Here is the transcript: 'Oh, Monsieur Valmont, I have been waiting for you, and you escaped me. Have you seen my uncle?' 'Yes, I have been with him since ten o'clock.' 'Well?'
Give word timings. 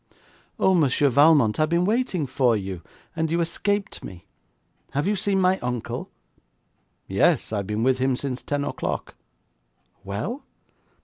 'Oh, 0.59 0.73
Monsieur 0.73 1.09
Valmont, 1.09 1.59
I 1.59 1.61
have 1.61 1.69
been 1.69 1.85
waiting 1.85 2.25
for 2.25 2.57
you, 2.57 2.81
and 3.15 3.29
you 3.29 3.39
escaped 3.39 4.03
me. 4.03 4.25
Have 4.93 5.05
you 5.07 5.15
seen 5.15 5.39
my 5.39 5.59
uncle?' 5.59 6.09
'Yes, 7.05 7.53
I 7.53 7.57
have 7.57 7.67
been 7.67 7.83
with 7.83 7.99
him 7.99 8.15
since 8.15 8.41
ten 8.41 8.63
o'clock.' 8.63 9.13
'Well?' 10.03 10.43